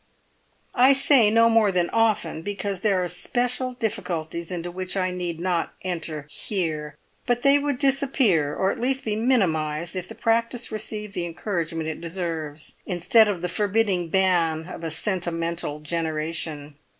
[0.73, 5.39] "I say no more than 'often' because there are special difficulties into which I need
[5.39, 10.71] not enter here; but they would disappear, or at least be minimised, if the practice
[10.71, 16.77] received the encouragement it deserves, instead of the forbidding ban of a sentimental generation.